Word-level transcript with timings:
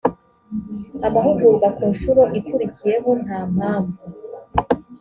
amahugurwa 1.07 1.67
ku 1.75 1.83
nshuro 1.93 2.21
ikurikiyeho 2.39 3.09
nta 3.23 3.39
mpamvu 3.53 4.03